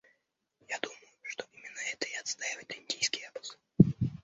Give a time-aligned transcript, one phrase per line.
[0.67, 3.59] Я думаю, что именно это и отстаивает индийский эпос.